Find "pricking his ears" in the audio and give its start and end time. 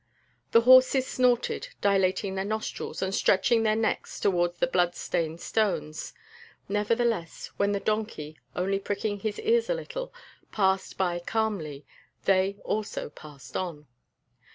8.79-9.69